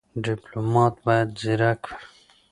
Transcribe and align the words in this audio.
ډيپلومات 0.23 0.93
بايد 1.05 1.29
ځيرک 1.41 1.81
وي. 1.89 1.99